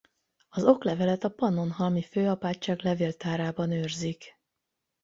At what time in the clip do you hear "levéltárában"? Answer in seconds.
2.81-3.71